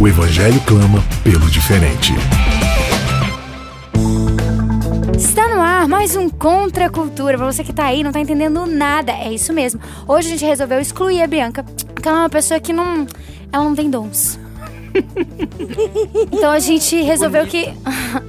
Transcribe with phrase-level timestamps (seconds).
[0.00, 2.12] O evangelho clama pelo diferente.
[5.16, 7.36] Está no ar mais um Contra a Cultura.
[7.36, 9.10] Pra você que tá aí, não tá entendendo nada.
[9.10, 9.80] É isso mesmo.
[10.06, 13.08] Hoje a gente resolveu excluir a Bianca, porque ela é uma pessoa que não.
[13.50, 14.38] Ela não tem dons.
[16.30, 17.74] então a gente resolveu que.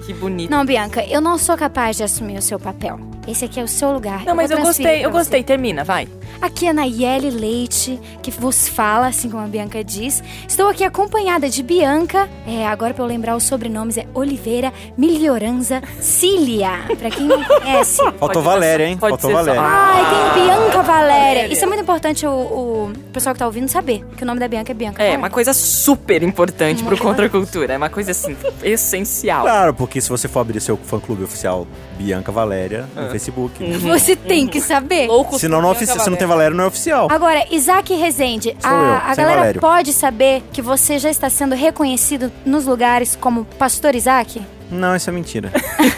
[0.08, 0.50] Que bonito.
[0.50, 3.00] Não, Bianca, eu não sou capaz de assumir o seu papel.
[3.30, 4.26] Esse aqui é o seu lugar.
[4.26, 5.18] Não, mas eu gostei, eu pra você.
[5.20, 5.44] gostei.
[5.44, 6.08] Termina, vai.
[6.42, 10.24] Aqui é Nayeli Leite, que vos fala, assim como a Bianca diz.
[10.48, 12.30] Estou aqui acompanhada de Bianca.
[12.48, 16.70] É, agora pra eu lembrar os sobrenomes é Oliveira Melhoranza Cília.
[16.98, 18.02] Pra quem não conhece.
[18.20, 18.98] Faltou Valéria, hein?
[18.98, 19.62] pode Faltou Valéria.
[19.62, 21.48] Ai, tem Bianca Valéria.
[21.52, 24.06] Isso é muito importante o, o pessoal que tá ouvindo saber.
[24.16, 25.18] Que o nome da Bianca é Bianca É, Valéria.
[25.20, 27.74] uma coisa super importante pro Muito Contra a Cultura.
[27.74, 29.42] É uma coisa, assim, essencial.
[29.42, 31.68] Claro, porque se você for abrir seu fã-clube oficial
[31.98, 33.10] Bianca Valéria Ah.
[33.20, 33.64] Facebook.
[33.64, 33.80] Uhum.
[34.00, 35.08] Você tem que saber.
[35.08, 35.38] Louco.
[35.38, 37.08] Se não, não, ofici- se não tem Valéria, não é oficial.
[37.12, 39.62] Agora, Isaac Rezende, Sou eu, a, a sem galera Valério.
[39.62, 44.42] pode saber que você já está sendo reconhecido nos lugares como Pastor Isaac?
[44.72, 45.52] Não, isso é mentira.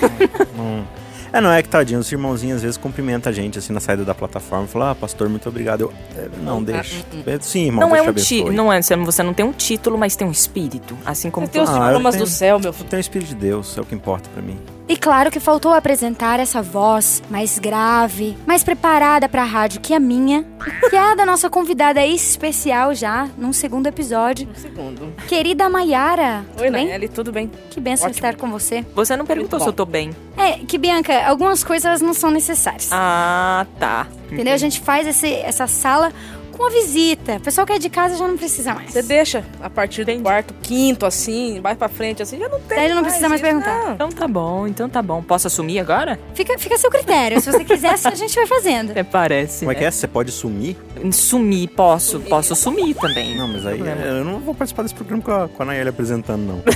[0.55, 1.01] não.
[1.33, 4.03] É, não é que tadinho, os irmãozinhos às vezes cumprimentam a gente assim na saída
[4.03, 4.67] da plataforma.
[4.67, 5.79] Falam, ah, pastor, muito obrigado.
[5.81, 7.05] Eu, "É, não, deixa.
[7.25, 10.13] É, Sim, irmão, Não é um título, não é, você não- tem um título, mas
[10.17, 12.25] tem um espírito, assim como Você tem os Ah, eu diplomas tenho.
[12.25, 12.89] do céu, meu Eu filho.
[12.89, 14.59] tenho o Espírito de Deus, é o que importa pra mim.
[14.91, 19.99] E claro que faltou apresentar essa voz mais grave, mais preparada pra rádio que a
[20.01, 20.45] minha,
[20.89, 24.49] que é a da nossa convidada especial já, num segundo episódio.
[24.49, 25.13] Um segundo.
[25.29, 26.85] Querida Maiara, Oi, tudo bem?
[26.87, 27.49] Nayeli, tudo bem?
[27.69, 28.17] Que benção Ótimo.
[28.17, 28.85] estar com você.
[28.93, 30.13] Você não perguntou se eu tô bem.
[30.35, 32.89] É, que Bianca, algumas coisas não são necessárias.
[32.91, 34.07] Ah, tá.
[34.29, 34.53] Entendeu?
[34.53, 36.11] A gente faz esse, essa sala
[36.61, 37.33] com a visita.
[37.37, 38.91] O pessoal que é de casa já não precisa mais.
[38.91, 42.77] Você deixa a partir do quarto, quinto, assim, vai pra frente, assim, já não tem.
[42.77, 43.83] Daí ele não precisa mais isso, perguntar.
[43.85, 43.93] não.
[43.93, 45.21] Então tá bom, então tá bom.
[45.23, 46.19] Posso assumir agora?
[46.33, 47.39] Fica, fica a seu critério.
[47.41, 48.91] Se você quiser, a gente vai fazendo.
[48.91, 49.59] Até parece.
[49.59, 49.91] Como é que é?
[49.91, 50.77] Você pode sumir?
[51.11, 52.19] Sumir, posso.
[52.21, 53.35] Posso sumir também.
[53.35, 54.01] Não, mas aí Problema.
[54.01, 56.61] eu não vou participar desse programa com a, com a Nayeli apresentando, não.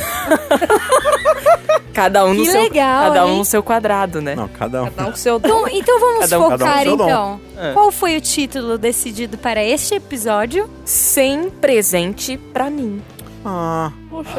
[1.94, 3.38] Cada um no Que seu, legal, cada um hein?
[3.38, 4.36] no seu quadrado, né?
[4.36, 4.86] Não, cada um.
[4.92, 5.66] Cada um com seu dom.
[5.68, 6.94] Então, então vamos Cada um- cada um focar, dom.
[6.94, 7.42] então.
[7.58, 7.72] É.
[7.72, 10.70] Qual foi o título decidido para este episódio?
[10.84, 13.02] Sem presente pra mim.
[13.48, 14.32] Ah, Poxa,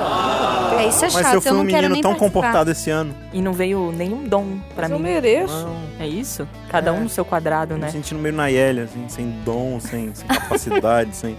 [0.80, 2.18] É, isso é mas chato, eu fui eu um menino tão participar.
[2.18, 3.14] comportado esse ano.
[3.32, 5.04] E não veio nenhum dom pra mas eu mim.
[5.04, 5.54] mereço.
[5.54, 6.48] Não, É isso?
[6.68, 7.00] Cada um É.
[7.00, 7.90] no seu quadrado, me né?
[7.90, 11.36] sentindo meio Nayeli, assim, sem dom, sem, sem capacidade, sem...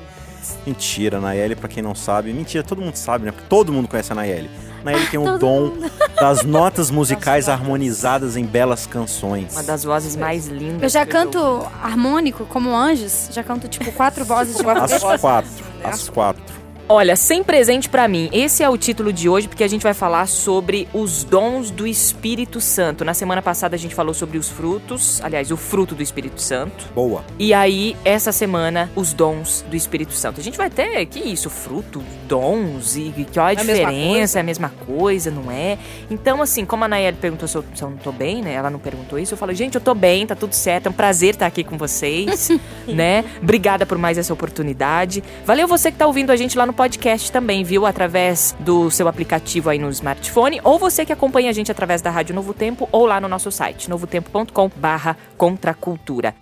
[0.65, 2.31] Mentira, Nayeli, pra quem não sabe.
[2.31, 3.31] Mentira, todo mundo sabe, né?
[3.33, 4.49] Porque todo mundo conhece a Nayeli.
[4.83, 5.73] Nayeli tem o Todo dom
[6.19, 9.53] das notas musicais harmonizadas em belas canções.
[9.53, 10.81] Uma das vozes mais lindas.
[10.83, 11.39] Eu já canto
[11.81, 14.73] harmônico como anjos, já canto tipo quatro vozes de uma.
[14.73, 15.83] As quatro, Né?
[15.83, 16.56] as quatro.
[16.89, 18.29] Olha, sem presente pra mim.
[18.31, 21.85] Esse é o título de hoje porque a gente vai falar sobre os dons do
[21.85, 23.03] Espírito Santo.
[23.03, 26.85] Na semana passada a gente falou sobre os frutos, aliás, o fruto do Espírito Santo.
[26.95, 27.25] Boa.
[27.37, 30.39] E aí, essa semana, os dons do Espírito Santo.
[30.39, 33.59] A gente vai ter, que isso, fruto, dons, e e qual é a É a
[33.59, 34.39] diferença, coisa?
[34.39, 35.77] é a mesma coisa, não é?
[36.09, 38.53] Então, assim, como a Nayeli perguntou se eu, se eu não tô bem, né?
[38.53, 40.93] Ela não perguntou isso, eu falo, gente, eu tô bem, tá tudo certo, é um
[40.93, 42.49] prazer estar aqui com vocês,
[42.87, 43.25] né?
[43.43, 45.21] Obrigada por mais essa oportunidade.
[45.45, 47.87] Valeu você que tá ouvindo a gente lá no podcast também, viu?
[47.87, 52.11] Através do seu aplicativo aí no smartphone, ou você que acompanha a gente através da
[52.11, 56.35] Rádio Novo Tempo, ou lá no nosso site, novotempo.com barra contracultura.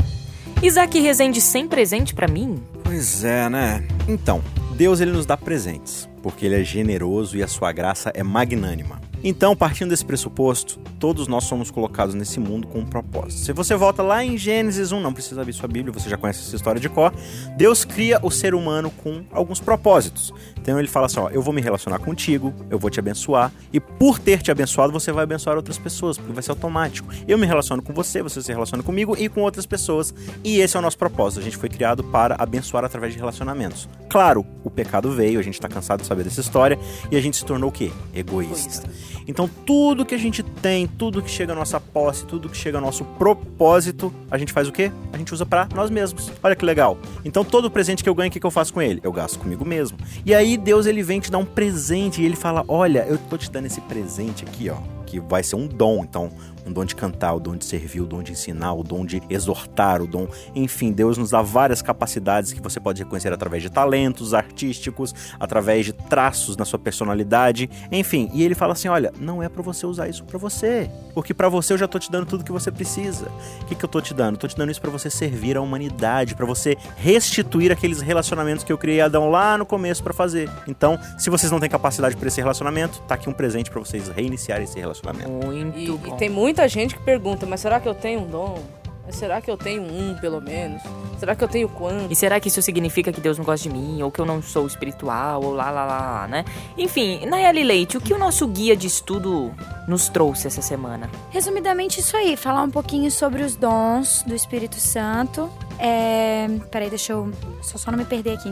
[0.62, 2.62] Isaac Rezende sem presente pra mim?
[2.84, 3.88] Pois é, né?
[4.08, 4.44] Então,
[4.76, 9.05] Deus ele nos dá presentes, porque ele é generoso e a sua graça é magnânima.
[9.28, 13.44] Então, partindo desse pressuposto, todos nós somos colocados nesse mundo com um propósito.
[13.44, 16.42] Se você volta lá em Gênesis 1, não precisa abrir sua Bíblia, você já conhece
[16.42, 17.12] essa história de cor,
[17.58, 20.32] Deus cria o ser humano com alguns propósitos.
[20.56, 23.80] Então ele fala assim, ó, eu vou me relacionar contigo, eu vou te abençoar, e
[23.80, 27.12] por ter te abençoado, você vai abençoar outras pessoas, porque vai ser automático.
[27.28, 30.14] Eu me relaciono com você, você se relaciona comigo e com outras pessoas,
[30.44, 31.40] e esse é o nosso propósito.
[31.40, 33.90] A gente foi criado para abençoar através de relacionamentos.
[34.08, 36.78] Claro, o pecado veio, a gente tá cansado de saber dessa história,
[37.12, 37.92] e a gente se tornou o quê?
[38.14, 38.88] Egoísta.
[39.28, 42.78] Então tudo que a gente tem, tudo que chega à nossa posse, tudo que chega
[42.78, 44.92] ao nosso propósito, a gente faz o quê?
[45.12, 46.32] A gente usa para nós mesmos.
[46.44, 46.98] Olha que legal.
[47.24, 49.00] Então todo presente que eu ganho, o que, que eu faço com ele?
[49.04, 49.98] Eu gasto comigo mesmo.
[50.26, 53.38] E aí Deus ele vem te dar um presente e ele fala: "Olha, eu tô
[53.38, 56.04] te dando esse presente aqui, ó, que vai ser um dom.
[56.04, 56.32] Então,
[56.66, 59.22] um dom de cantar, o dom de servir, o dom de ensinar, o dom de
[59.30, 60.28] exortar, o dom.
[60.56, 65.86] Enfim, Deus nos dá várias capacidades que você pode reconhecer através de talentos artísticos, através
[65.86, 68.30] de traços na sua personalidade, enfim.
[68.34, 71.50] E ele fala assim: olha, não é para você usar isso para você, porque para
[71.50, 73.28] você eu já tô te dando tudo que você precisa.
[73.62, 74.38] O que, que eu tô te dando?
[74.38, 78.72] tô te dando isso para você servir a humanidade, para você restituir aqueles relacionamentos que
[78.72, 80.50] eu criei Adão lá no começo para fazer.
[80.68, 84.08] Então, se vocês não têm capacidade para esse relacionamento, tá aqui um presente para vocês
[84.10, 84.95] reiniciarem esse relacionamento.
[85.04, 86.16] Muito E, bom.
[86.16, 88.60] e tem muita gente que pergunta, mas será que eu tenho um dom?
[89.06, 90.82] Mas será que eu tenho um, pelo menos?
[91.20, 92.12] Será que eu tenho quanto?
[92.12, 94.02] E será que isso significa que Deus não gosta de mim?
[94.02, 95.44] Ou que eu não sou espiritual?
[95.44, 96.44] Ou lá, lá, lá, lá, né?
[96.76, 99.54] Enfim, Nayeli Leite, o que o nosso guia de estudo
[99.88, 101.08] nos trouxe essa semana?
[101.30, 102.36] Resumidamente, isso aí.
[102.36, 105.52] Falar um pouquinho sobre os dons do Espírito Santo.
[105.78, 106.48] É...
[106.72, 107.32] Peraí, deixa eu.
[107.62, 108.52] Só, só não me perder aqui.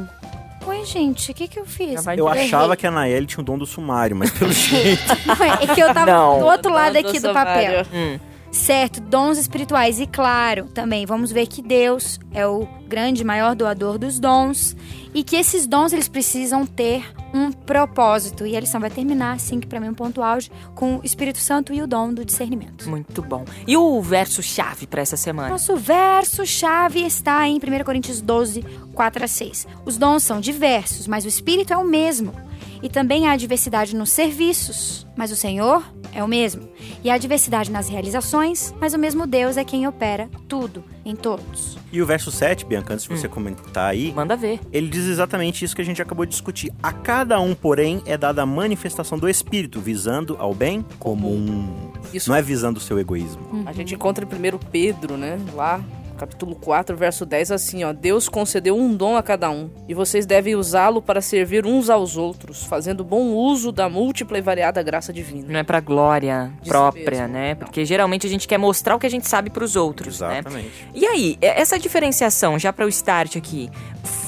[0.65, 2.05] Oi, gente, o que, que eu fiz?
[2.17, 5.01] Eu achava que a Naeli tinha um dom do sumário, mas pelo jeito.
[5.61, 6.39] É que eu tava Não.
[6.39, 7.85] do outro lado aqui do papel.
[7.93, 8.19] Hum,
[8.51, 9.99] Certo, dons espirituais.
[9.99, 14.75] E claro, também vamos ver que Deus é o grande, maior doador dos dons.
[15.15, 17.03] E que esses dons, eles precisam ter
[17.33, 18.45] um propósito.
[18.45, 21.01] E a lição vai terminar, assim, que pra mim é um ponto auge, com o
[21.03, 22.87] Espírito Santo e o dom do discernimento.
[22.87, 23.45] muito bom.
[23.67, 25.49] E o verso-chave pra essa semana?
[25.49, 28.63] Nosso verso-chave está em 1 Coríntios 12,
[28.93, 29.67] 4 a 6.
[29.85, 32.31] Os dons são diversos, mas o Espírito é o mesmo.
[32.83, 36.69] E também há diversidade nos serviços, mas o Senhor é o mesmo.
[37.03, 41.77] E há diversidade nas realizações, mas o mesmo Deus é quem opera tudo em todos.
[41.91, 44.59] E o verso 7, Bianca, antes de você comentar aí, Manda ver.
[44.71, 46.71] ele diz exatamente isso que a gente acabou de discutir.
[46.81, 51.91] A cada um, porém, é dada a manifestação do Espírito, visando ao bem comum.
[52.13, 53.63] Isso Não é visando o seu egoísmo.
[53.65, 55.39] A gente encontra em 1 Pedro, né?
[55.53, 55.83] Lá,
[56.23, 57.91] capítulo 4, verso 10, assim, ó.
[57.91, 62.15] Deus concedeu um dom a cada um, e vocês devem usá-lo para servir uns aos
[62.15, 65.47] outros, fazendo bom uso da múltipla e variada graça divina.
[65.49, 67.33] Não é pra glória própria, mesmo.
[67.33, 67.55] né?
[67.55, 70.39] Porque geralmente a gente quer mostrar o que a gente sabe pros outros, né?
[70.39, 70.87] Exatamente.
[70.93, 73.69] E aí, essa diferenciação, já para o start aqui,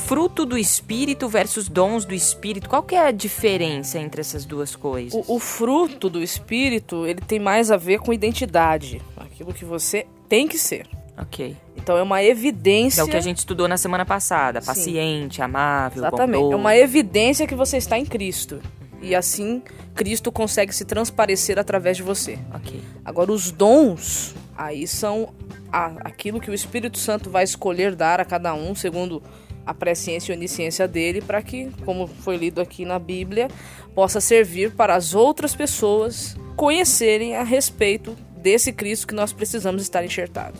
[0.06, 4.76] fruto do espírito versus dons do espírito, qual que é a diferença entre essas duas
[4.76, 5.14] coisas?
[5.28, 10.06] O, o fruto do Espírito, ele tem mais a ver com identidade, aquilo que você
[10.28, 10.88] tem que ser.
[11.18, 11.56] Ok.
[11.78, 13.02] Então é uma evidência...
[13.02, 14.60] é o que a gente estudou na semana passada.
[14.62, 14.68] Sim.
[14.68, 16.36] Paciente, amável, Exatamente.
[16.36, 16.54] bondoso.
[16.54, 18.60] É uma evidência que você está em Cristo.
[19.02, 19.62] E assim,
[19.94, 22.40] Cristo consegue se transparecer através de você.
[22.54, 22.82] Ok.
[23.04, 25.34] Agora, os dons, aí são
[25.72, 29.22] a- aquilo que o Espírito Santo vai escolher dar a cada um, segundo
[29.66, 33.48] a presciência e onisciência dele, para que, como foi lido aqui na Bíblia,
[33.94, 40.04] possa servir para as outras pessoas conhecerem a respeito desse Cristo que nós precisamos estar
[40.06, 40.60] enxertados.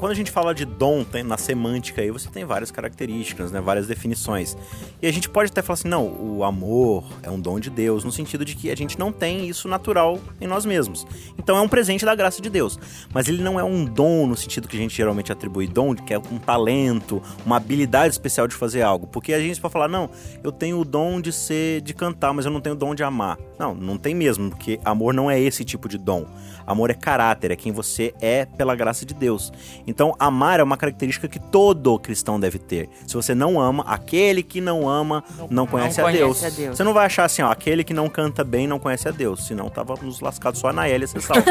[0.00, 3.60] Quando a gente fala de dom, tem- na semântica aí, você tem várias características, né?
[3.60, 4.56] Várias definições.
[5.02, 8.02] E a gente pode até falar assim, não, o amor é um dom de Deus,
[8.02, 11.06] no sentido de que a gente não tem isso natural em nós mesmos.
[11.38, 12.78] Então é um presente da graça de Deus.
[13.12, 16.14] Mas ele não é um dom no sentido que a gente geralmente atribui dom, que
[16.14, 19.06] é um talento, uma habilidade especial de fazer algo.
[19.06, 20.08] Porque a gente pode falar, não,
[20.42, 23.02] eu tenho o dom de ser, de cantar, mas eu não tenho o dom de
[23.02, 23.36] amar.
[23.58, 26.24] Não, não tem mesmo, porque amor não é esse tipo de dom.
[26.66, 29.52] Amor é caráter, é quem você é pela graça de Deus.
[29.90, 32.88] Então, amar é uma característica que todo cristão deve ter.
[33.06, 36.44] Se você não ama, aquele que não ama não, conhece, a, conhece Deus.
[36.44, 36.76] a Deus.
[36.76, 39.46] Você não vai achar assim, ó, aquele que não canta bem não conhece a Deus.
[39.46, 41.42] Senão tava nos lascados só a Naélia, você sabe.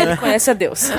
[0.00, 0.90] Ele conhece a Deus.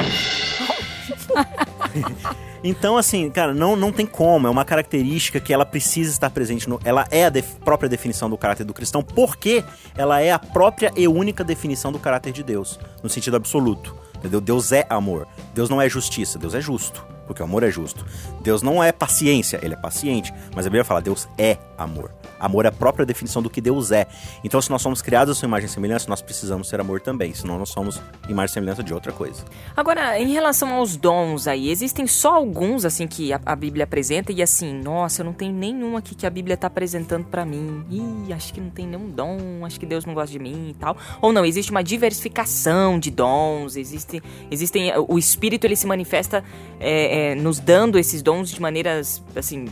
[2.63, 4.48] Então, assim, cara, não, não tem como.
[4.48, 6.68] É uma característica que ela precisa estar presente.
[6.68, 9.63] No, ela é a def- própria definição do caráter do cristão, porque
[9.95, 13.96] ela é a própria e única definição do caráter de Deus, no sentido absoluto.
[14.25, 14.41] Entendeu?
[14.41, 15.27] Deus é amor.
[15.53, 17.05] Deus não é justiça, Deus é justo.
[17.27, 18.03] Porque o amor é justo.
[18.41, 20.34] Deus não é paciência, ele é paciente.
[20.55, 22.12] Mas a Bíblia fala, Deus é amor.
[22.46, 24.08] Amor é a própria definição do que Deus é.
[24.44, 27.34] Então, se nós somos criados à sua imagem e semelhança, nós precisamos ser amor também.
[27.34, 29.44] Senão, nós somos imagem e semelhança de outra coisa.
[29.75, 34.32] Agora, em relação aos dons aí, existem só alguns, assim, que a, a Bíblia apresenta
[34.32, 37.84] e assim, nossa, eu não tenho nenhum aqui que a Bíblia tá apresentando pra mim.
[37.90, 40.74] Ih, acho que não tem nenhum dom, acho que Deus não gosta de mim e
[40.75, 40.96] tal.
[41.22, 44.22] Ou não, existe uma diversificação de dons, existe,
[44.52, 46.44] existem, o Espírito, ele se manifesta
[46.80, 49.66] é, é, nos dando esses dons de maneiras, assim,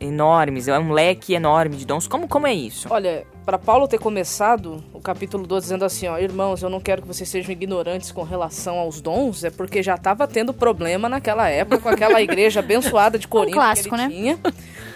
[0.00, 2.06] enormes, é um leque enorme de dons.
[2.06, 2.88] Como, como é isso?
[2.90, 7.02] Olha, para Paulo ter começado o capítulo 12 dizendo assim, ó, irmãos, eu não quero
[7.02, 11.48] que vocês sejam ignorantes com relação aos dons, é porque já estava tendo problema naquela
[11.48, 14.08] época com aquela igreja abençoada de Corinto clássico, que ele né?
[14.08, 14.38] tinha,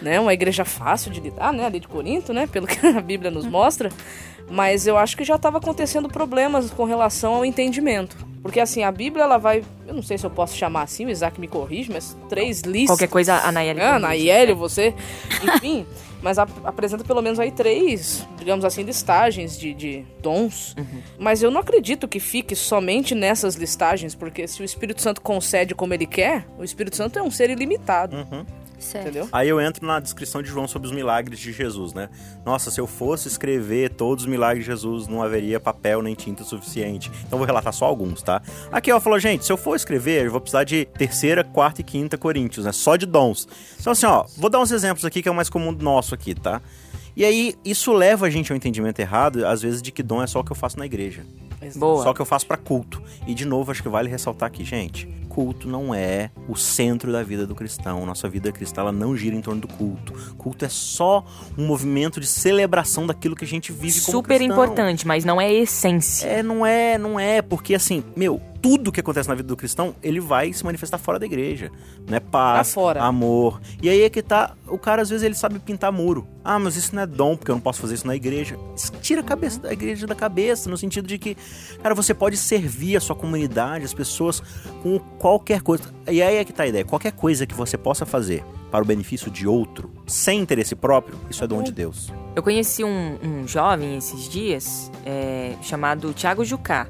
[0.01, 0.21] né?
[0.21, 3.47] Uma igreja fácil de lidar, né, ali de Corinto, né, pelo que a Bíblia nos
[3.47, 3.91] mostra.
[4.49, 8.17] Mas eu acho que já estava acontecendo problemas com relação ao entendimento.
[8.43, 11.11] Porque assim, a Bíblia ela vai, eu não sei se eu posso chamar assim, o
[11.11, 12.91] Isaac me corrige, mas três listas.
[12.97, 13.81] Qualquer coisa, a Nayeli.
[13.81, 13.99] Ah.
[13.99, 14.95] Nayeli, você.
[15.43, 15.85] Enfim,
[16.23, 20.77] mas ap- apresenta pelo menos aí três, digamos assim, listagens de, de dons.
[20.79, 21.03] Uhum.
[21.19, 25.75] Mas eu não acredito que fique somente nessas listagens, porque se o Espírito Santo concede
[25.75, 28.17] como ele quer, o Espírito Santo é um ser ilimitado.
[28.79, 29.05] Certo.
[29.05, 29.29] Entendeu?
[29.33, 32.09] Aí eu entro na descrição de João sobre os milagres de Jesus, né?
[32.45, 36.45] Nossa, se eu fosse escrever todos os milagres de Jesus, não haveria papel nem tinta
[36.45, 37.11] suficiente.
[37.21, 38.43] Então eu vou relatar só alguns, tá?
[38.71, 41.85] Aqui, ó, falou, gente, se eu for escrever, eu vou precisar de terceira, quarta e
[41.85, 42.73] quinta Coríntios, né?
[42.73, 43.49] Só de dons.
[43.81, 46.15] Então, assim, ó, vou dar uns exemplos aqui que é o mais comum do nosso
[46.15, 46.61] aqui, tá?
[47.17, 50.27] E aí, isso leva a gente ao entendimento errado, às vezes, de que dom é
[50.27, 51.25] só o que eu faço na igreja.
[51.75, 52.03] Boa.
[52.03, 53.03] Só que eu faço pra culto.
[53.27, 55.09] E de novo, acho que vale ressaltar aqui, gente.
[55.37, 58.07] Culto não é o centro da vida do cristão.
[58.07, 60.15] Nossa vida cristã ela não gira em torno do culto.
[60.39, 61.23] Culto é só
[61.59, 64.57] um movimento de celebração daquilo que a gente vive como Super cristão.
[64.65, 66.27] importante, mas não é essência.
[66.27, 69.95] É, não é, não é, porque assim, meu, tudo que acontece na vida do cristão,
[70.03, 71.71] ele vai se manifestar fora da igreja,
[72.09, 72.19] né?
[72.19, 73.03] Paz, Pra fora.
[73.05, 73.61] amor.
[73.83, 76.27] E aí é que tá, o cara às vezes ele sabe pintar muro.
[76.43, 78.57] Ah, mas isso não é dom, porque eu não posso fazer isso na igreja.
[78.75, 81.37] Isso Tira a cabeça da igreja da cabeça, no sentido de que,
[81.83, 84.41] cara, você pode servir a sua comunidade, as pessoas
[84.83, 85.93] com qualquer coisa.
[86.09, 88.87] E aí é que tá a ideia, qualquer coisa que você possa fazer para o
[88.87, 92.13] benefício de outro, sem interesse próprio, isso é dom de Deus.
[92.37, 96.87] Eu conheci um, um jovem esses dias, é, chamado Thiago Jucá.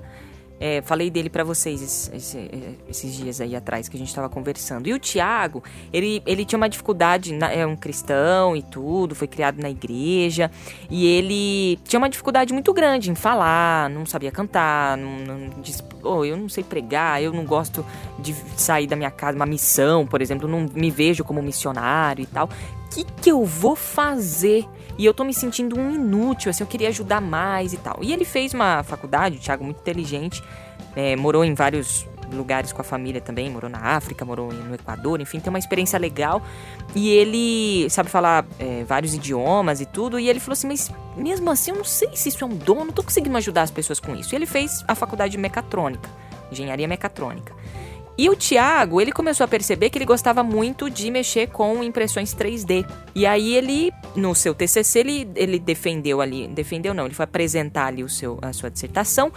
[0.58, 2.50] É, falei dele pra vocês esse- esse-
[2.88, 4.86] esses dias aí atrás que a gente tava conversando.
[4.88, 9.60] E o Thiago, ele, ele tinha uma dificuldade, é um cristão e tudo, foi criado
[9.60, 10.50] na igreja.
[10.90, 15.50] E ele tinha uma dificuldade muito grande em falar, não sabia cantar, não, não
[16.00, 17.84] "Pô, eu não sei pregar, eu não gosto
[18.18, 22.26] de sair da minha casa, uma missão, por exemplo, não me vejo como missionário e
[22.26, 22.48] tal.
[22.96, 24.66] Que, que eu vou fazer?
[24.96, 27.98] E eu tô me sentindo um inútil, assim, eu queria ajudar mais e tal.
[28.00, 30.42] E ele fez uma faculdade, o Thiago, muito inteligente,
[30.94, 35.20] é, morou em vários lugares com a família também, morou na África, morou no Equador,
[35.20, 36.40] enfim, tem uma experiência legal.
[36.94, 40.18] E ele sabe falar é, vários idiomas e tudo.
[40.18, 42.74] E ele falou assim: Mas mesmo assim, eu não sei se isso é um eu
[42.76, 44.34] não tô conseguindo ajudar as pessoas com isso.
[44.34, 46.08] E ele fez a faculdade de mecatrônica,
[46.50, 47.54] engenharia mecatrônica.
[48.18, 52.34] E o Thiago, ele começou a perceber que ele gostava muito de mexer com impressões
[52.34, 52.86] 3D.
[53.14, 57.86] E aí ele, no seu TCC, ele, ele defendeu ali, defendeu não, ele foi apresentar
[57.86, 59.30] ali o seu, a sua dissertação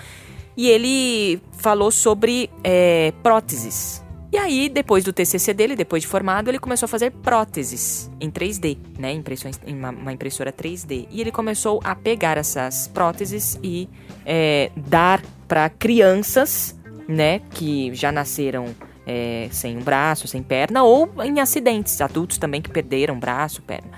[0.55, 4.03] e ele falou sobre é, próteses.
[4.31, 8.29] E aí, depois do TCC dele, depois de formado, ele começou a fazer próteses em
[8.29, 9.11] 3D, né?
[9.11, 11.07] Impressões, em uma, uma impressora 3D.
[11.09, 13.89] E ele começou a pegar essas próteses e
[14.25, 16.78] é, dar para crianças,
[17.09, 17.39] né?
[17.49, 18.67] Que já nasceram
[19.05, 23.89] é, sem um braço, sem perna, ou em acidentes, adultos também que perderam braço, perna.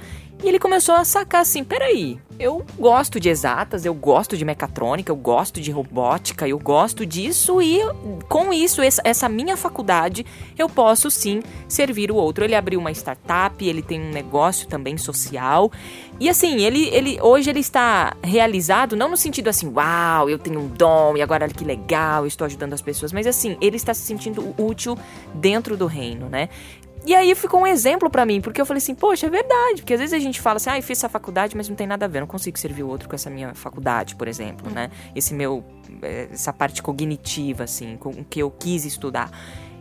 [0.42, 5.12] E ele começou a sacar assim: peraí, eu gosto de exatas, eu gosto de mecatrônica,
[5.12, 7.80] eu gosto de robótica, eu gosto disso e
[8.28, 10.26] com isso, essa, minha faculdade,
[10.58, 12.44] eu posso sim servir o outro.
[12.44, 15.72] Ele abriu uma startup, ele tem um negócio também social.
[16.20, 20.60] E assim, ele, ele hoje ele está realizado, não no sentido assim, uau, eu tenho
[20.60, 23.94] um dom e agora que legal, eu estou ajudando as pessoas, mas assim, ele está
[23.94, 24.98] se sentindo útil
[25.34, 26.50] dentro do reino, né?
[27.06, 29.82] E aí ficou um exemplo pra mim, porque eu falei assim, poxa, é verdade.
[29.82, 31.88] Porque às vezes a gente fala assim, ah, eu fiz essa faculdade, mas não tem
[31.88, 34.70] nada a ver, eu não consigo servir o outro com essa minha faculdade, por exemplo,
[34.72, 34.92] né?
[35.16, 35.64] Esse meu,
[36.02, 39.32] eh, essa parte cognitiva, assim, com o que eu quis estudar.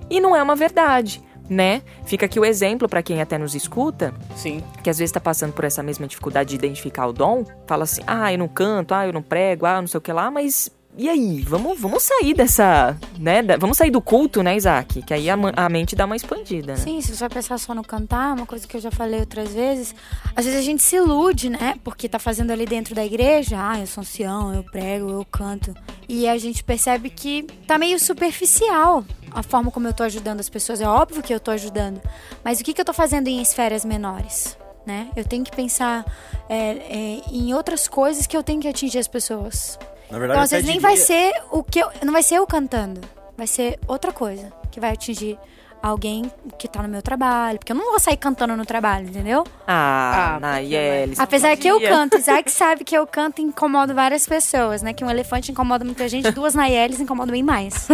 [0.09, 1.83] E não é uma verdade, né?
[2.05, 4.63] Fica aqui o exemplo pra quem até nos escuta, Sim.
[4.83, 8.03] que às vezes tá passando por essa mesma dificuldade de identificar o dom, fala assim,
[8.07, 10.71] ah, eu não canto, ah, eu não prego, ah, não sei o que lá, mas
[11.05, 11.41] e aí?
[11.43, 13.43] Vamos, vamos sair dessa, né?
[13.43, 15.01] da- vamos sair do culto, né, Isaac?
[15.03, 16.79] Que aí a, a mente dá uma expandida, né?
[16.79, 19.95] Sim, se você pensar só no cantar, uma coisa que eu já falei outras vezes,
[20.37, 21.77] às vezes a gente se ilude, né?
[21.83, 25.75] Porque tá fazendo ali dentro da igreja, ah, eu sou ancião, eu prego, eu canto.
[26.09, 30.49] E a gente percebe que tá meio superficial a forma como eu tô ajudando as
[30.49, 30.81] pessoas.
[30.81, 32.01] É óbvio que eu tô ajudando,
[32.45, 34.57] mas o que, que eu tô fazendo em esferas menores?
[34.87, 35.09] Né?
[35.15, 36.05] Eu tenho que pensar
[36.49, 39.79] é, é, em outras coisas que eu tenho que atingir as pessoas.
[40.11, 41.89] Na verdade, Então, às vezes nem diria- vai ser o que eu.
[42.05, 43.01] Não vai ser eu cantando.
[43.37, 45.39] Vai ser outra coisa que vai atingir
[45.83, 47.59] alguém que tá no meu trabalho.
[47.59, 49.45] Porque eu não vou sair cantando no trabalho, entendeu?
[49.67, 51.17] Ah, Ah, Nayeli.
[51.17, 54.93] você Apesar que eu canto, Isaac sabe que eu canto e incomodo várias pessoas, né?
[54.93, 57.89] Que um elefante incomoda muita gente, duas Nayelis incomodam bem mais.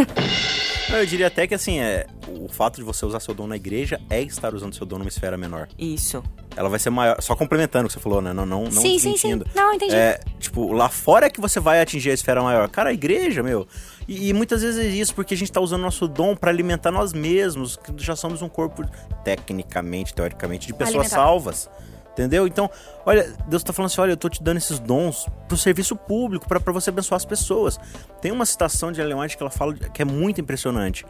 [0.92, 4.00] Eu diria até que assim, é, o fato de você usar seu dom na igreja
[4.10, 5.68] é estar usando seu dom numa esfera menor.
[5.78, 6.24] Isso.
[6.56, 7.20] Ela vai ser maior.
[7.20, 8.32] Só complementando o que você falou, né?
[8.32, 9.42] Não, não, não sim, sim, sim.
[9.54, 9.94] Não, entendi.
[9.94, 12.68] É, tipo, lá fora é que você vai atingir a esfera maior.
[12.68, 13.68] Cara, a igreja, meu.
[14.08, 16.90] E, e muitas vezes é isso, porque a gente tá usando nosso dom pra alimentar
[16.90, 18.84] nós mesmos, que já somos um corpo,
[19.22, 21.16] tecnicamente, teoricamente, de pessoas Alimentar.
[21.16, 21.68] salvas.
[22.12, 22.46] Entendeu?
[22.46, 22.70] Então,
[23.04, 26.48] olha, Deus tá falando assim: olha, eu tô te dando esses dons pro serviço público,
[26.48, 27.78] para você abençoar as pessoas.
[28.22, 31.04] Tem uma citação de Ellen White que ela fala que é muito impressionante.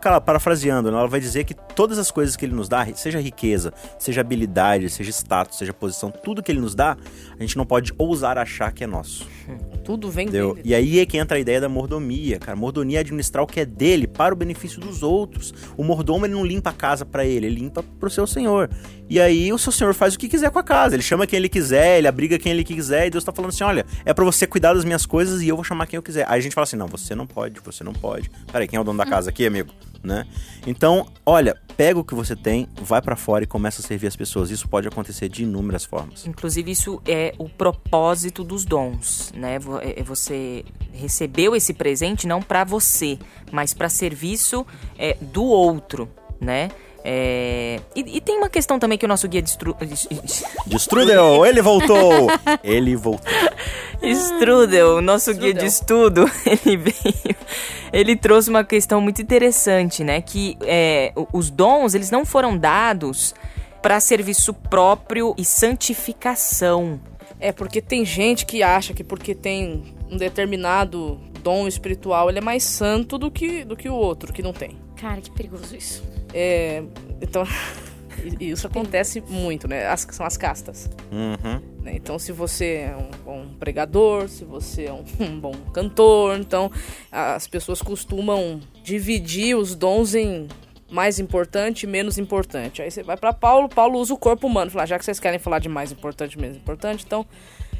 [0.00, 3.72] Cara, parafraseando, ela vai dizer que todas as coisas que ele nos dá, seja riqueza,
[3.98, 6.96] seja habilidade, seja status, seja posição, tudo que ele nos dá,
[7.38, 9.26] a gente não pode ousar achar que é nosso.
[9.84, 10.54] Tudo vem Entendeu?
[10.54, 10.68] dele.
[10.68, 12.56] E aí é que entra a ideia da mordomia, cara.
[12.56, 15.54] Mordomia é administrar o que é dele para o benefício dos outros.
[15.76, 18.68] O mordomo ele não limpa a casa para ele, ele limpa pro seu senhor.
[19.08, 20.96] E aí o seu senhor faz o que quiser com a casa.
[20.96, 23.06] Ele chama quem ele quiser, ele abriga quem ele quiser.
[23.06, 25.56] E Deus tá falando assim: olha, é para você cuidar das minhas coisas e eu
[25.56, 26.26] vou chamar quem eu quiser.
[26.28, 28.30] Aí a gente fala assim: não, você não pode, você não pode.
[28.50, 29.70] Peraí, quem é o dono da casa aqui, amigo?
[30.02, 30.26] Né?
[30.66, 34.16] Então, olha, pega o que você tem, vai para fora e começa a servir as
[34.16, 34.50] pessoas.
[34.50, 36.26] Isso pode acontecer de inúmeras formas.
[36.26, 39.58] Inclusive, isso é o propósito dos dons, né?
[39.82, 43.18] É- é Você recebeu esse presente não para você,
[43.52, 44.66] mas para serviço
[44.98, 46.08] é, do outro,
[46.40, 46.70] né?
[47.08, 52.26] É, E, e tem uma questão também que o nosso guia de Strudel, ele voltou!
[52.64, 53.30] ele voltou.
[54.02, 56.24] Strudel, o nosso guia de Strudel.
[56.24, 57.36] estudo, ele veio.
[57.92, 60.20] Ele trouxe uma questão muito interessante, né?
[60.20, 63.32] Que é, os dons, eles não foram dados
[63.80, 67.00] para serviço próprio e santificação.
[67.38, 72.42] É, porque tem gente que acha que porque tem um determinado dom espiritual, ele é
[72.42, 74.76] mais santo do que, do que o outro, que não tem.
[74.96, 76.15] Cara, que perigoso isso.
[76.38, 76.82] É,
[77.22, 77.44] então,
[78.38, 79.86] isso acontece muito, né?
[79.86, 80.90] As, são as castas.
[81.10, 81.60] Uhum.
[81.82, 81.92] né?
[81.94, 86.70] Então, se você é um bom pregador, se você é um, um bom cantor, então
[87.10, 90.46] as pessoas costumam dividir os dons em
[90.90, 92.82] mais importante e menos importante.
[92.82, 94.70] Aí você vai pra Paulo, Paulo usa o corpo humano.
[94.70, 97.26] Fala, "Ah, já que vocês querem falar de mais importante e menos importante, então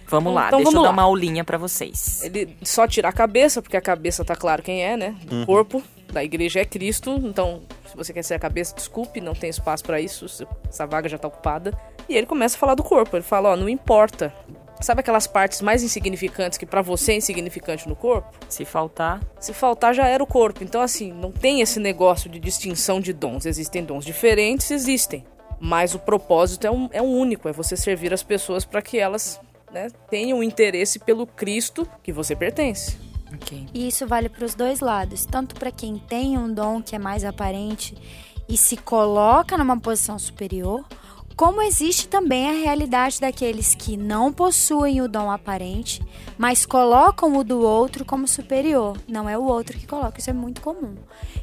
[0.09, 0.93] Vamos lá, Então deixa vamos eu dar lá.
[0.93, 2.23] uma aulinha para vocês.
[2.23, 5.17] ele só tira a cabeça, porque a cabeça tá claro quem é, né?
[5.43, 5.83] O corpo
[6.17, 7.21] da igreja é Cristo.
[7.23, 10.25] Então, se você quer ser a cabeça, desculpe, não tem espaço pra isso,
[10.69, 11.79] essa vaga já tá ocupada.
[12.09, 13.17] E ele começa a falar do corpo.
[13.17, 14.33] Ele fala, ó, não importa.
[14.81, 18.31] Sabe aquelas partes mais insignificantes que pra você é insignificante no corpo?
[18.49, 20.65] Se faltar, Se faltar já era o corpo.
[20.65, 23.45] Então, assim, não tem esse negócio de distinção de dons.
[23.45, 25.25] Existem dons diferentes, existem.
[25.61, 28.99] Mas o propósito é um, é um único, é você servir as pessoas para que
[28.99, 29.41] elas
[29.73, 33.06] né, tenham interesse pelo Cristo que você pertence.
[33.35, 33.67] Ok.
[33.73, 36.99] E isso vale para os dois lados, tanto para quem tem um dom que é
[36.99, 37.97] mais aparente
[38.49, 40.85] e se coloca numa posição superior,
[41.37, 46.03] como existe também a realidade daqueles que não possuem o dom aparente,
[46.39, 48.97] mas colocam o do outro como superior.
[49.07, 50.95] Não é o outro que coloca, isso é muito comum.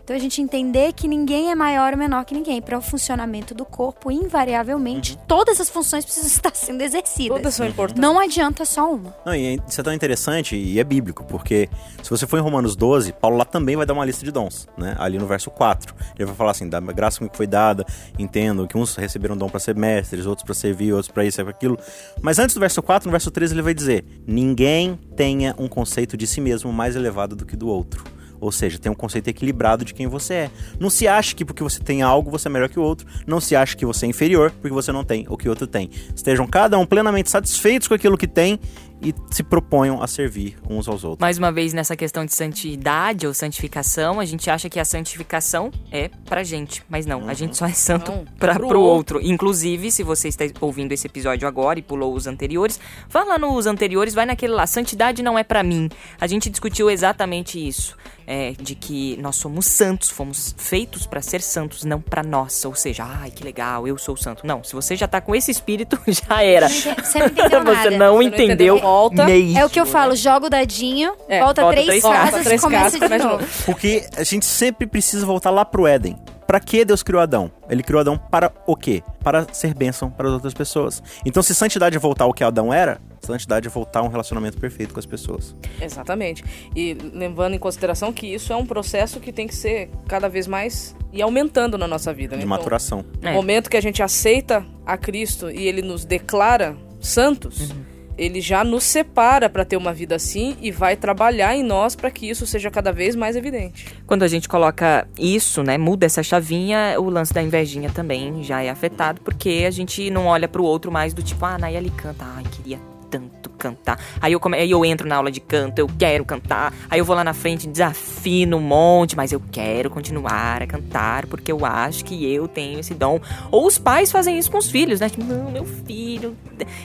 [0.04, 2.62] Então a gente entender que ninguém é maior ou menor que ninguém.
[2.62, 7.38] Para o funcionamento do corpo, invariavelmente, todas as funções precisam estar sendo exercidas.
[7.38, 8.02] Todas são importantes.
[8.02, 9.16] Não adianta só uma.
[9.26, 11.70] Não, e isso é tão interessante e é bíblico, porque
[12.02, 14.68] se você for em Romanos 12, Paulo lá também vai dar uma lista de dons,
[14.78, 14.94] né?
[15.00, 15.96] Ali no verso 4.
[16.18, 17.86] Ele vai falar assim: da graça que foi dada,
[18.20, 21.44] entendo que uns receberam dom para ser mestres, outros para servir, outros para isso e
[21.44, 21.80] para aquilo.
[22.22, 26.18] Mas antes do verso 4, no verso 13, ele vai dizer: ninguém tenha um conceito
[26.18, 28.04] de si mesmo mais elevado do que do outro.
[28.44, 30.52] Ou seja, tem um conceito equilibrado de quem você é.
[30.80, 33.08] Não se ache que porque você tem algo você é melhor que o outro.
[33.26, 35.66] Não se ache que você é inferior porque você não tem o que o outro
[35.66, 35.90] tem.
[36.16, 38.60] Estejam cada um plenamente satisfeitos com aquilo que tem
[39.04, 41.20] e se proponham a servir uns aos outros.
[41.20, 45.72] Mais uma vez, nessa questão de santidade ou santificação, a gente acha que a santificação
[45.92, 46.84] é pra gente.
[46.90, 49.20] Mas não, a gente só é santo Não, pra, pro pro outro.
[49.22, 52.80] Inclusive, se você está ouvindo esse episódio agora e pulou os anteriores,
[53.10, 54.66] vai lá nos anteriores, vai naquele lá.
[54.66, 55.90] Santidade não é pra mim.
[56.20, 57.98] A gente discutiu exatamente isso.
[58.28, 62.64] É, de que nós somos santos, fomos feitos pra ser santos, não pra nós.
[62.66, 64.46] Ou seja, ai que legal, eu sou santo.
[64.46, 66.70] Não, se você já tá com esse espírito, já era.
[66.70, 67.54] Você não entendeu.
[67.54, 69.26] Você não Você não entendeu, entendeu, volta.
[69.56, 72.42] É o que eu falo, joga o dadinho, É, volta, volta três três casas casas,
[72.42, 73.48] e três começa casas, de novo.
[73.66, 76.18] Porque a gente sempre precisa voltar lá pro Éden.
[76.48, 77.52] Pra que Deus criou Adão?
[77.70, 79.02] Ele criou Adão para o quê?
[79.24, 81.02] Para ser bênção para as outras pessoas.
[81.26, 84.58] Então, se santidade é voltar ao que Adão era, santidade é voltar a um relacionamento
[84.58, 85.56] perfeito com as pessoas.
[85.82, 86.44] Exatamente.
[86.76, 90.46] E levando em consideração que isso é um processo que tem que ser cada vez
[90.48, 92.40] mais e aumentando na nossa vida, né?
[92.42, 93.06] De Então, maturação.
[93.22, 93.34] No É.
[93.34, 97.72] momento que a gente aceita a Cristo e ele nos declara santos,
[98.18, 102.12] ele já nos separa para ter uma vida assim e vai trabalhar em nós para
[102.12, 103.88] que isso seja cada vez mais evidente.
[104.06, 108.62] Quando a gente coloca isso, né, muda essa chavinha, o lance da invejinha também já
[108.62, 112.26] é afetado, porque a gente não olha pro outro mais do tipo, ah, Nayeli canta,
[112.26, 114.00] ai, queria tanto cantar.
[114.20, 114.58] Aí eu, come...
[114.58, 116.74] aí eu entro na aula de canto, eu quero cantar.
[116.90, 121.28] Aí eu vou lá na frente, desafino um monte, mas eu quero continuar a cantar,
[121.28, 123.20] porque eu acho que eu tenho esse dom.
[123.52, 125.10] Ou os pais fazem isso com os filhos, né?
[125.10, 126.36] Tipo, não, meu filho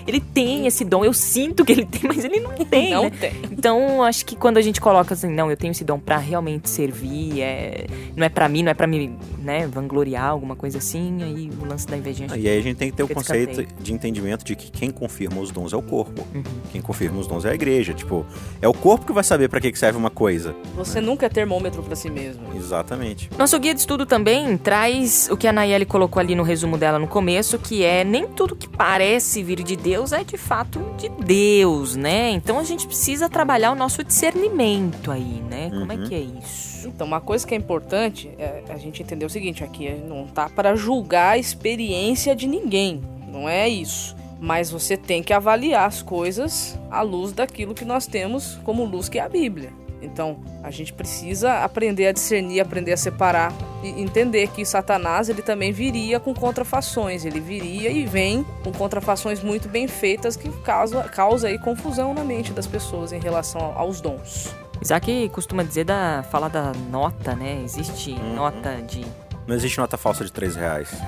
[0.06, 3.10] ele tem esse dom, eu sinto que ele tem, mas ele não tem, Não né?
[3.10, 3.32] tem.
[3.50, 6.68] Então, acho que quando a gente coloca assim, não, eu tenho esse dom pra realmente
[6.68, 7.86] servir, é,
[8.16, 11.64] não é pra mim, não é pra me, né, vangloriar, alguma coisa assim, aí o
[11.64, 12.28] lance da invejinha.
[12.36, 15.40] E aí a gente tem que ter o conceito de entendimento de que quem confirma
[15.40, 16.17] os dons é o corpo.
[16.34, 16.42] Uhum.
[16.72, 17.92] Quem confirma os dons é a igreja.
[17.94, 18.24] Tipo,
[18.60, 20.54] é o corpo que vai saber pra que serve uma coisa.
[20.76, 22.42] Você nunca é termômetro pra si mesmo.
[22.56, 23.30] Exatamente.
[23.38, 26.98] Nosso guia de estudo também traz o que a Nayeli colocou ali no resumo dela
[26.98, 31.08] no começo, que é nem tudo que parece vir de Deus é de fato de
[31.24, 32.30] Deus, né?
[32.30, 35.70] Então a gente precisa trabalhar o nosso discernimento aí, né?
[35.70, 36.04] Como é Uhum.
[36.08, 36.88] que é isso?
[36.88, 40.48] Então, uma coisa que é importante é a gente entender o seguinte: aqui não tá
[40.48, 43.02] para julgar a experiência de ninguém.
[43.30, 44.16] Não é isso.
[44.40, 49.08] Mas você tem que avaliar as coisas à luz daquilo que nós temos como luz,
[49.08, 49.72] que é a Bíblia.
[50.00, 55.42] Então, a gente precisa aprender a discernir, aprender a separar e entender que Satanás ele
[55.42, 57.24] também viria com contrafações.
[57.24, 62.22] Ele viria e vem com contrafações muito bem feitas que causa, causa aí confusão na
[62.22, 64.54] mente das pessoas em relação aos dons.
[64.80, 67.60] Isaac costuma dizer da falar da nota, né?
[67.64, 68.34] Existe Uhum.
[68.36, 69.04] nota de
[69.48, 70.90] Não existe nota falsa de 3 reais.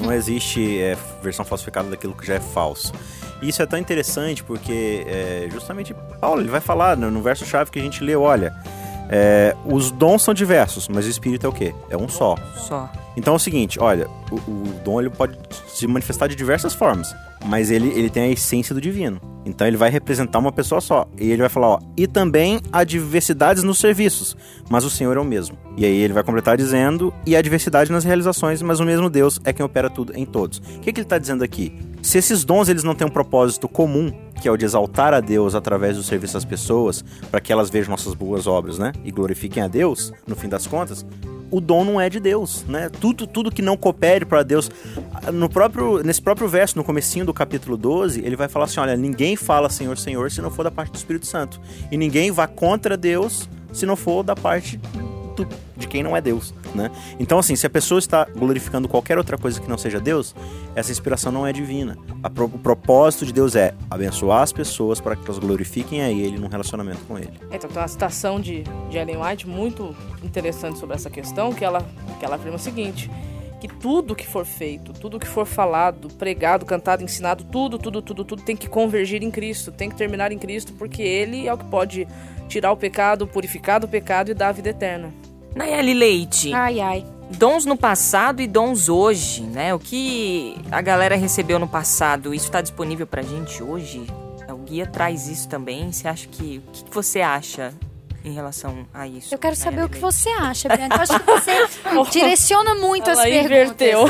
[0.00, 2.92] Não existe é, versão falsificada daquilo que já é falso.
[3.40, 7.70] E isso é tão interessante porque é, justamente Paulo ele vai falar no, no verso-chave
[7.70, 8.52] que a gente leu, olha,
[9.08, 11.74] é, os dons são diversos, mas o Espírito é o quê?
[11.88, 12.36] É um só.
[12.56, 12.90] só.
[13.16, 15.38] Então é o seguinte, olha, o, o dom ele pode
[15.68, 17.14] se manifestar de diversas formas,
[17.46, 19.20] mas ele, ele tem a essência do divino.
[19.44, 21.08] Então ele vai representar uma pessoa só.
[21.18, 24.36] E ele vai falar, ó, e também há diversidades nos serviços,
[24.68, 25.56] mas o Senhor é o mesmo.
[25.78, 29.40] E aí ele vai completar dizendo, e há diversidade nas realizações, mas o mesmo Deus
[29.44, 30.58] é quem opera tudo em todos.
[30.58, 31.72] O que, que ele está dizendo aqui?
[32.02, 34.12] Se esses dons eles não têm um propósito comum,
[34.42, 37.70] que é o de exaltar a Deus através do serviço às pessoas, para que elas
[37.70, 38.92] vejam nossas boas obras, né?
[39.04, 41.06] E glorifiquem a Deus, no fim das contas,
[41.48, 42.88] o dom não é de Deus, né?
[43.00, 44.68] Tudo, tudo que não coopere para Deus.
[45.32, 48.96] No próprio, nesse próprio verso, no comecinho do capítulo 12, ele vai falar assim: olha,
[48.96, 51.60] ninguém fala Senhor, Senhor, se não for da parte do Espírito Santo.
[51.92, 54.80] E ninguém vá contra Deus se não for da parte
[55.44, 56.90] do- de quem não é Deus, né?
[57.18, 60.34] Então, assim, se a pessoa está glorificando qualquer outra coisa que não seja Deus,
[60.74, 61.96] essa inspiração não é divina.
[62.34, 66.38] Pro- o propósito de Deus é abençoar as pessoas para que elas glorifiquem a Ele
[66.38, 67.32] num relacionamento com Ele.
[67.52, 71.86] Então, tem uma citação de, de Ellen White muito interessante sobre essa questão, que ela,
[72.18, 73.10] que ela afirma o seguinte,
[73.60, 78.24] que tudo que for feito, tudo que for falado, pregado, cantado, ensinado, tudo, tudo, tudo,
[78.24, 81.58] tudo tem que convergir em Cristo, tem que terminar em Cristo, porque Ele é o
[81.58, 82.06] que pode
[82.48, 85.12] tirar o pecado, purificar do pecado e dar a vida eterna.
[85.58, 87.04] Nayeli Leite, Ai, ai.
[87.36, 89.74] dons no passado e dons hoje, né?
[89.74, 94.06] O que a galera recebeu no passado, isso está disponível pra gente hoje?
[94.48, 95.90] O guia traz isso também.
[95.90, 96.62] Você acha que.
[96.68, 97.74] O que que você acha
[98.28, 99.34] em relação a isso?
[99.34, 100.96] Eu quero saber Nayeli o que você acha, Bianca.
[100.96, 101.66] Eu acho que você
[102.20, 103.50] direciona muito as Ela perguntas.
[103.50, 104.04] inverteu.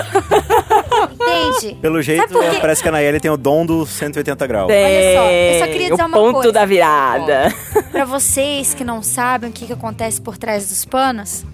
[1.13, 1.75] Entende?
[1.81, 2.27] Pelo jeito,
[2.61, 4.71] parece que a Nayeli tem o dom do 180 graus.
[4.71, 6.53] Olha só, eu só queria dizer o uma ponto coisa.
[6.53, 7.55] da virada.
[7.91, 11.45] Pra vocês que não sabem o que, que acontece por trás dos panos,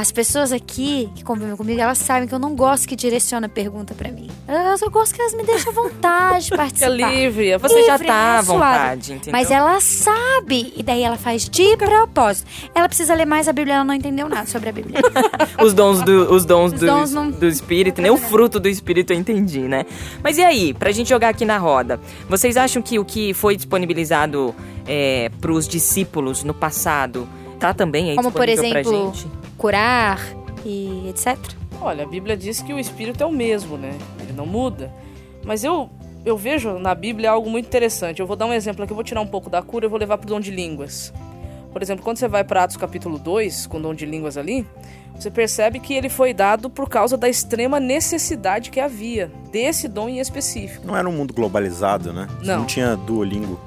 [0.00, 3.50] as pessoas aqui que convivem comigo, elas sabem que eu não gosto que direciona a
[3.50, 4.30] pergunta pra mim.
[4.46, 6.88] Elas, eu gosto que elas me deixem à vontade de É participar.
[7.12, 7.48] livre.
[7.50, 8.38] é Você já Livre, tá né?
[8.38, 9.32] à vontade, entendeu?
[9.32, 12.48] Mas ela sabe, e daí ela faz de propósito.
[12.72, 15.00] Ela precisa ler mais a Bíblia, ela não entendeu nada sobre a Bíblia.
[15.60, 18.68] Os dons do, os dons Os do, dons não- do espírito, nem o fruto do
[18.68, 19.84] espírito eu entendi, né?
[20.22, 23.56] Mas e aí, pra gente jogar aqui na roda, vocês acham que o que foi
[23.56, 24.54] disponibilizado
[24.86, 29.47] é, pros discípulos no passado tá também aí Como, por disponível exemplo, pra gente?
[29.58, 30.20] Curar
[30.64, 31.36] e etc.
[31.80, 33.90] Olha, a Bíblia diz que o Espírito é o mesmo, né?
[34.20, 34.90] Ele não muda.
[35.44, 35.90] Mas eu,
[36.24, 38.20] eu vejo na Bíblia algo muito interessante.
[38.20, 39.98] Eu vou dar um exemplo aqui, eu vou tirar um pouco da cura e vou
[39.98, 41.12] levar pro dom de línguas.
[41.72, 44.66] Por exemplo, quando você vai para Atos capítulo 2, com o dom de línguas ali,
[45.14, 50.08] você percebe que ele foi dado por causa da extrema necessidade que havia desse dom
[50.08, 50.86] em específico.
[50.86, 52.28] Não era um mundo globalizado, né?
[52.42, 52.58] Não.
[52.58, 53.60] não tinha Duolingo.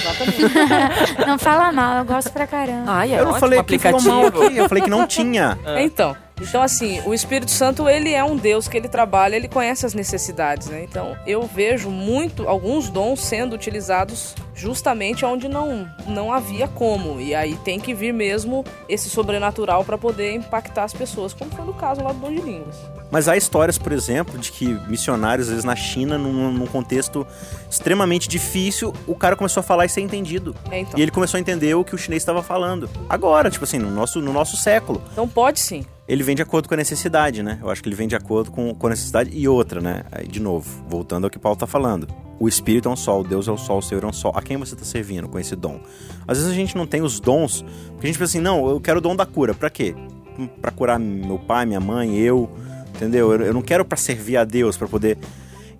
[0.00, 0.38] Exatamente.
[1.26, 2.90] Não fala mal, eu gosto pra caramba.
[2.90, 4.08] Ai, é eu não ótimo falei que aplicativo.
[4.08, 5.58] mal aqui, eu falei que não tinha.
[5.78, 9.86] Então, então assim, o Espírito Santo, ele é um Deus que ele trabalha, ele conhece
[9.86, 10.84] as necessidades, né?
[10.84, 17.20] Então, eu vejo muito alguns dons sendo utilizados justamente onde não não havia como.
[17.20, 21.64] E aí tem que vir mesmo esse sobrenatural para poder impactar as pessoas, como foi
[21.64, 22.76] no caso lá do dom de línguas.
[23.10, 27.26] Mas há histórias, por exemplo, de que missionários, às vezes na China, num, num contexto
[27.70, 30.54] extremamente difícil, o cara começou a falar e ser entendido.
[30.70, 30.98] É, então.
[30.98, 32.90] E ele começou a entender o que o chinês estava falando.
[33.08, 35.02] Agora, tipo assim, no nosso, no nosso século.
[35.12, 35.84] Então pode sim.
[36.08, 37.58] Ele vem de acordo com a necessidade, né?
[37.60, 39.30] Eu acho que ele vem de acordo com, com a necessidade.
[39.32, 40.04] E outra, né?
[40.26, 42.08] De novo, voltando ao que Paulo tá falando.
[42.40, 44.32] O Espírito é um sol, Deus é o sol, o Senhor é um sol.
[44.34, 45.80] A quem você está servindo com esse dom?
[46.26, 48.80] Às vezes a gente não tem os dons, porque a gente pensa assim, não, eu
[48.80, 49.52] quero o dom da cura.
[49.52, 49.94] Pra quê?
[50.62, 52.48] Pra curar meu pai, minha mãe, eu,
[52.94, 53.32] entendeu?
[53.32, 55.18] Eu, eu não quero pra servir a Deus, pra poder...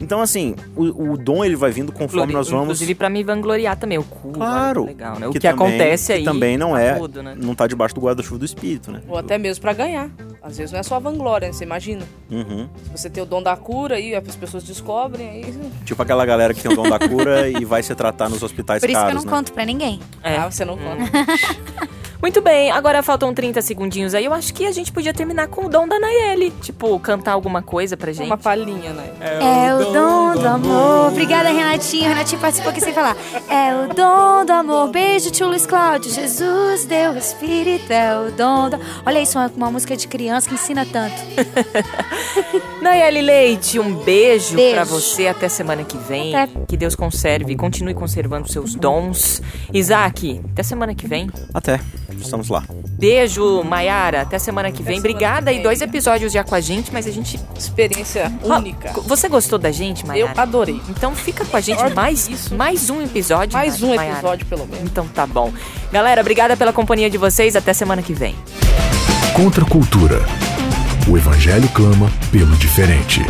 [0.01, 2.67] Então, assim, o, o dom ele vai vindo conforme nós vamos.
[2.67, 4.31] Inclusive pra me vangloriar também, o cu.
[4.33, 4.85] Claro.
[4.85, 5.27] Legal, né?
[5.27, 6.19] O que, também- acontece aí.
[6.21, 6.95] Que também não é.
[6.95, 7.35] tudo, né?
[7.37, 9.03] Não tá debaixo do guarda-chuva do espírito, né?
[9.09, 10.11] Ou até mesmo pra ganhar.
[10.41, 11.53] Às vezes não é só a vanglória, né?
[11.53, 12.03] você imagina.
[12.31, 12.69] Uhum.
[12.85, 16.55] Se você tem o dom da cura aí as pessoas descobrem, aí Tipo aquela galera
[16.55, 19.03] que tem o dom da cura e vai se tratar nos hospitais Por isso que
[19.05, 19.37] eu caros, não né?
[19.37, 20.01] conto pra ninguém.
[20.23, 20.37] É.
[20.37, 21.03] ah, você não conta.
[22.21, 24.25] Muito bem, agora faltam 30 segundinhos aí.
[24.25, 26.51] Eu acho que a gente podia terminar com o dom da Nayeli.
[26.61, 28.27] Tipo, cantar alguma coisa pra gente.
[28.27, 29.11] Uma palhinha, né?
[29.21, 30.08] É o dom
[30.39, 31.09] do amor.
[31.13, 32.09] Obrigada, Renatinho.
[32.09, 33.17] Renatinho participou aqui sem falar.
[33.49, 34.89] É o dom do amor.
[34.91, 36.11] Beijo, tio Luiz Cláudio.
[36.13, 37.93] Jesus deu o Espírito.
[37.93, 38.79] É o dom do...
[39.05, 41.15] Olha isso, uma, uma música de criança que ensina tanto.
[42.83, 44.75] Nayeli Leite, um beijo, Beijo.
[44.75, 46.35] pra você até semana que vem.
[46.35, 46.53] Até.
[46.67, 49.43] Que Deus conserve, continue conservando seus dons.
[49.73, 51.31] Isaac, até semana que vem.
[51.53, 51.81] Até.
[52.21, 52.65] Estamos lá.
[52.99, 54.97] Beijo, Maiara, até semana que vem.
[54.97, 55.63] semana Obrigada que e vem.
[55.63, 57.39] dois episódios já com a gente, mas a gente.
[57.57, 58.93] Experiência única.
[59.03, 60.81] Você gostou da gente, Eu adorei.
[60.89, 62.55] Então fica com a gente Olha mais, isso.
[62.55, 63.55] mais um episódio.
[63.57, 64.13] Mais um Maiara.
[64.19, 64.85] episódio, pelo menos.
[64.85, 65.53] Então tá bom.
[65.93, 67.57] Galera, obrigada pela companhia de vocês.
[67.57, 68.35] Até semana que vem.
[69.35, 70.21] Contra a cultura.
[71.09, 73.23] O Evangelho clama pelo diferente.